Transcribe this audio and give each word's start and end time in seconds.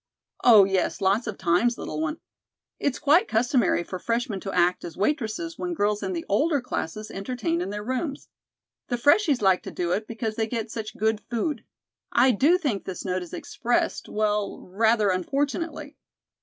"Oh, 0.43 0.63
yes, 0.63 0.99
lots 0.99 1.27
of 1.27 1.37
times, 1.37 1.77
little 1.77 2.01
one. 2.01 2.17
It's 2.79 2.97
quite 2.97 3.27
customary 3.27 3.83
for 3.83 3.99
freshmen 3.99 4.39
to 4.39 4.51
act 4.51 4.83
as 4.83 4.97
waitresses 4.97 5.59
when 5.59 5.75
girls 5.75 6.01
in 6.01 6.13
the 6.13 6.25
older 6.27 6.59
classes 6.59 7.11
entertain 7.11 7.61
in 7.61 7.69
their 7.69 7.83
rooms. 7.83 8.27
The 8.87 8.97
freshies 8.97 9.43
like 9.43 9.61
to 9.61 9.69
do 9.69 9.91
it 9.91 10.07
because 10.07 10.37
they 10.37 10.47
get 10.47 10.71
such 10.71 10.97
good 10.97 11.21
food. 11.29 11.65
I 12.11 12.31
do 12.31 12.57
think 12.57 12.83
this 12.83 13.05
note 13.05 13.21
is 13.21 13.31
expressed, 13.31 14.09
well 14.09 14.57
rather 14.59 15.11
unfortunately. 15.11 15.95